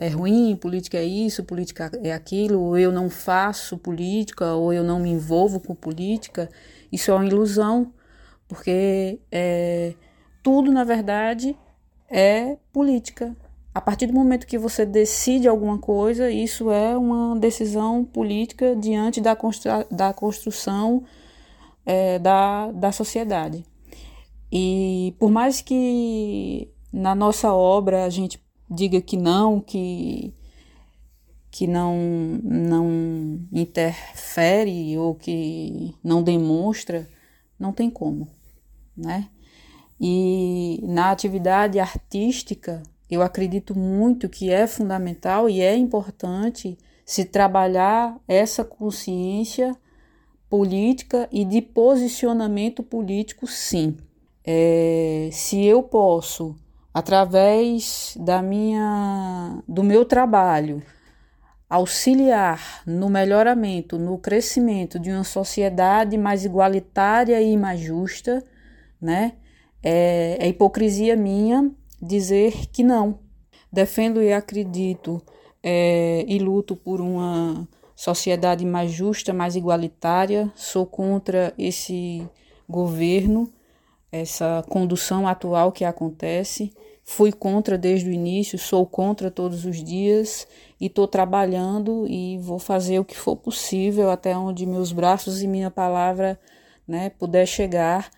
[0.00, 4.82] é ruim, política é isso, política é aquilo, ou eu não faço política, ou eu
[4.82, 6.50] não me envolvo com política,
[6.90, 7.92] isso é uma ilusão,
[8.48, 9.94] porque é,
[10.42, 11.56] tudo, na verdade,
[12.10, 13.36] é política.
[13.72, 19.20] A partir do momento que você decide alguma coisa, isso é uma decisão política diante
[19.20, 21.04] da, constru da construção
[21.86, 23.64] é, da, da sociedade.
[24.56, 28.40] E por mais que na nossa obra a gente
[28.70, 30.32] diga que não, que,
[31.50, 31.96] que não,
[32.40, 37.08] não interfere ou que não demonstra,
[37.58, 38.28] não tem como,
[38.96, 39.28] né?
[40.00, 42.80] E na atividade artística,
[43.10, 49.76] eu acredito muito que é fundamental e é importante se trabalhar essa consciência
[50.48, 53.96] política e de posicionamento político, sim
[54.46, 56.54] é, se eu posso,
[56.92, 60.82] através da minha, do meu trabalho,
[61.68, 68.44] auxiliar no melhoramento, no crescimento de uma sociedade mais igualitária e mais justa,
[69.00, 69.32] né?
[69.82, 71.70] É, é hipocrisia minha
[72.00, 73.18] dizer que não.
[73.72, 75.20] Defendo e acredito
[75.62, 77.66] é, e luto por uma
[77.96, 80.52] sociedade mais justa, mais igualitária.
[80.54, 82.28] Sou contra esse
[82.68, 83.50] governo
[84.20, 86.72] essa condução atual que acontece.
[87.02, 90.46] Fui contra desde o início, sou contra todos os dias
[90.80, 95.46] e estou trabalhando e vou fazer o que for possível até onde meus braços e
[95.46, 96.40] minha palavra
[96.86, 98.10] né, puder chegar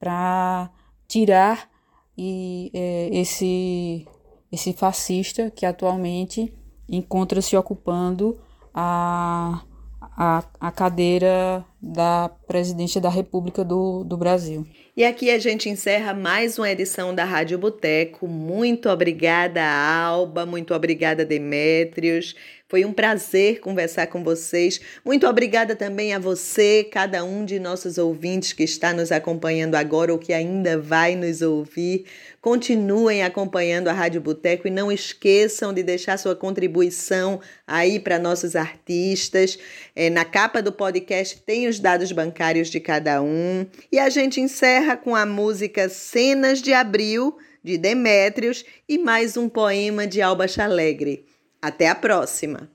[0.00, 0.70] para
[1.06, 1.68] tirar
[2.16, 4.08] e, é, esse,
[4.50, 6.52] esse fascista que atualmente
[6.88, 8.40] encontra-se ocupando
[8.74, 9.62] a,
[10.00, 14.64] a, a cadeira da presidente da República do, do Brasil.
[14.96, 18.28] E aqui a gente encerra mais uma edição da Rádio Boteco.
[18.28, 22.36] Muito obrigada, Alba, muito obrigada, Demétrios.
[22.72, 24.80] Foi um prazer conversar com vocês.
[25.04, 30.10] Muito obrigada também a você, cada um de nossos ouvintes que está nos acompanhando agora
[30.10, 32.06] ou que ainda vai nos ouvir.
[32.40, 38.56] Continuem acompanhando a Rádio Boteco e não esqueçam de deixar sua contribuição aí para nossos
[38.56, 39.58] artistas.
[39.94, 43.66] É, na capa do podcast tem os dados bancários de cada um.
[43.90, 49.48] E a gente encerra com a música Cenas de Abril, de Demétrios, e mais um
[49.48, 51.26] poema de Alba Chalegre.
[51.60, 52.71] Até a próxima!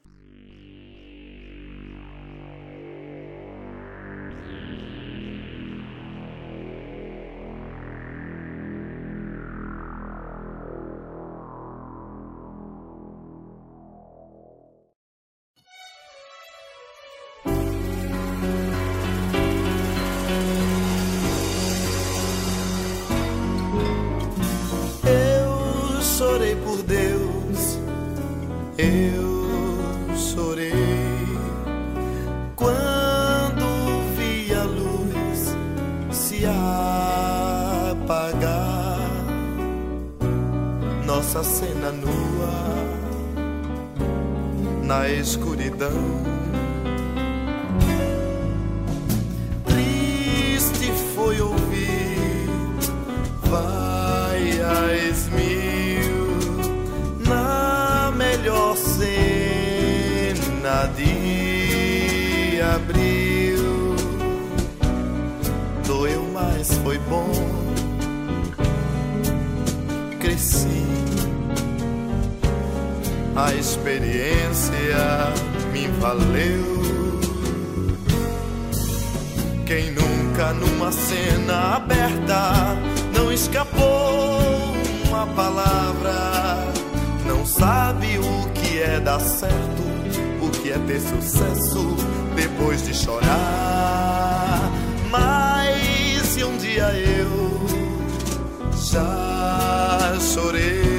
[53.49, 53.77] vai
[55.31, 56.27] mil
[57.25, 60.27] na melhor cena
[60.95, 63.95] de abril.
[65.85, 67.31] Doeu, mas foi bom.
[70.19, 70.85] Cresci.
[73.35, 75.33] A experiência
[75.71, 76.77] me valeu.
[79.65, 84.73] Quem nunca numa cena aberta não escapou
[85.07, 86.71] uma palavra.
[87.25, 89.83] Não sabe o que é dar certo,
[90.41, 91.95] o que é ter sucesso
[92.35, 94.71] depois de chorar.
[95.09, 97.65] Mas se um dia eu
[98.75, 100.96] já chorei.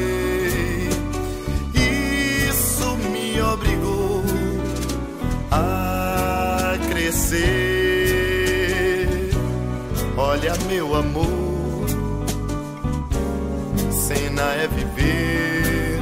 [14.41, 16.01] é viver.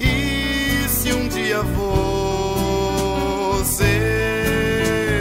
[0.00, 2.16] E se um dia você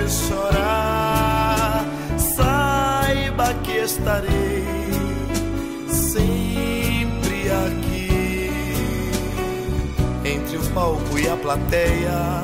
[0.09, 1.85] chorar,
[2.17, 4.65] saiba que estarei
[5.87, 8.51] sempre aqui
[10.25, 12.41] entre o palco e a plateia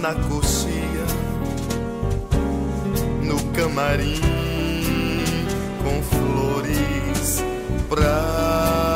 [0.00, 1.06] na coxia,
[3.22, 4.47] no camarim.
[7.88, 8.87] Pra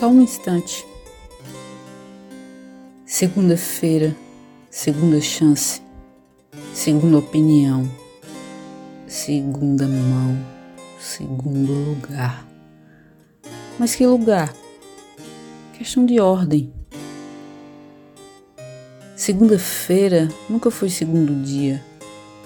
[0.00, 0.86] Só um instante.
[3.04, 4.16] Segunda-feira,
[4.70, 5.82] segunda chance,
[6.72, 7.86] segunda opinião,
[9.06, 10.42] segunda mão,
[10.98, 12.48] segundo lugar.
[13.78, 14.54] Mas que lugar?
[15.74, 16.72] Questão de ordem.
[19.14, 21.84] Segunda-feira nunca foi segundo dia.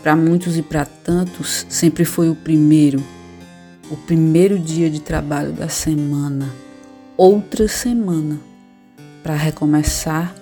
[0.02, 3.00] Para muitos e para tantos, sempre foi o primeiro
[3.92, 6.52] o primeiro dia de trabalho da semana,
[7.16, 8.40] outra semana,
[9.22, 10.34] para recomeçar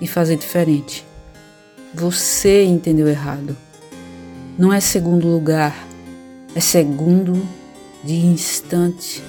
[0.00, 1.04] e fazer diferente.
[1.94, 3.56] Você entendeu errado.
[4.58, 5.74] Não é segundo lugar,
[6.54, 7.40] é segundo
[8.02, 9.22] de instante.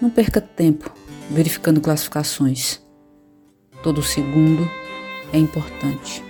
[0.00, 0.92] Não perca tempo
[1.30, 2.80] verificando classificações.
[3.82, 4.68] Todo segundo
[5.32, 6.29] é importante.